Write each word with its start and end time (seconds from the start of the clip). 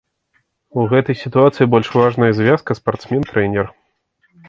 У 0.79 0.85
гэтай 0.93 1.19
сітуацыі 1.23 1.69
больш 1.75 1.93
важная 1.99 2.31
звязка 2.41 2.71
спартсмен-трэнер. 2.83 3.75